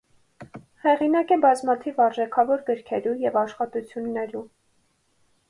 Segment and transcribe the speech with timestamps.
[0.85, 4.45] Հեղինակ է բազմաթիւ արժէքաւոր գիրքերու եւ աշխատութիւններու։